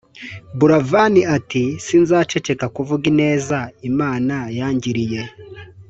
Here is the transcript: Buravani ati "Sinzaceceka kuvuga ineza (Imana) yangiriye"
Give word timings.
Buravani 0.57 1.21
ati 1.37 1.63
"Sinzaceceka 1.85 2.65
kuvuga 2.75 3.03
ineza 3.11 3.59
(Imana) 3.89 4.35
yangiriye" 4.57 5.21